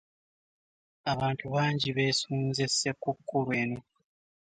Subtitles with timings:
[1.13, 3.81] Abantu bangi beesunze Ssekukkulu eno.